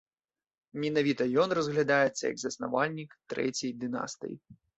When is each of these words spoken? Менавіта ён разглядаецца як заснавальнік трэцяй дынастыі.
Менавіта 0.83 1.27
ён 1.43 1.53
разглядаецца 1.57 2.23
як 2.31 2.37
заснавальнік 2.45 3.15
трэцяй 3.37 3.71
дынастыі. 3.87 4.35